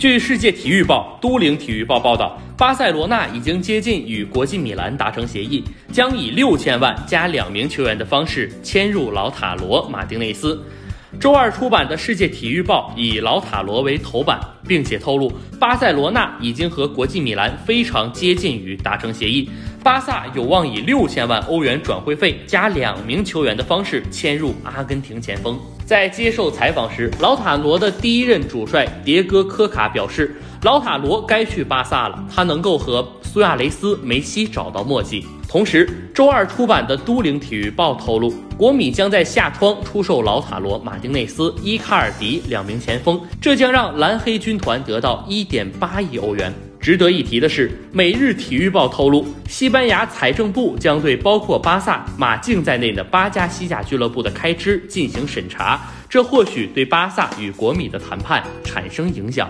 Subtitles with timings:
[0.00, 5.62] 据世界体育报、都灵体育报报道，巴塞罗那已经接近与国际米兰达成协议，
[5.92, 10.58] 将以六千万加两名球员的方式签入老塔罗马丁内斯。
[11.18, 19.50] 周二出版的世界体育报以老塔罗为头版，并且透露，巴塞罗那已经和国际米兰非常接近于达成协议，
[19.82, 25.58] 巴萨有望以六千万欧元转会费加两名球员的方式签入阿根廷前锋。
[25.84, 33.02] 在接受采访时，老塔罗的第一任主帅迭戈·科卡表示，老塔罗该去巴萨了，他能够和
[33.32, 35.24] 苏亚雷斯、梅西找到默契。
[35.48, 46.52] 同时，周二出版的都灵体育报透露，国米将在夏窗出售老塔罗、马丁内斯、伊卡尔迪两名前锋，这将让蓝黑军团得到一点八亿欧元。
[46.80, 59.48] 值得一提的是，《每日体育报》透露，西班牙财政部将对包括巴萨、马竞在内的八家西甲俱乐部的开支进行审查，这或许对巴萨与国米的谈判产生影响。